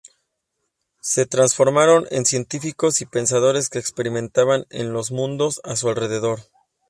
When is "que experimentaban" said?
3.69-4.65